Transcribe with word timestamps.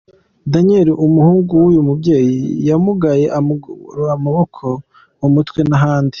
Daniel; 0.53 0.87
umuhungu 1.05 1.51
w’uyu 1.61 1.81
mubyeyi 1.87 2.37
yamugaye 2.69 3.25
amaguru, 3.39 4.01
amaboko, 4.15 4.65
mu 5.19 5.27
mutwe 5.35 5.61
n’ahandi. 5.69 6.09